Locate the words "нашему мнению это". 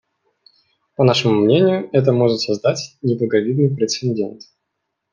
1.03-2.11